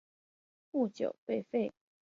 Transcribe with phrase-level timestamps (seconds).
[0.71, 1.71] 不久被废。